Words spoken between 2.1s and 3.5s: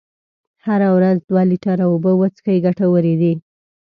وڅښئ ګټورې دي.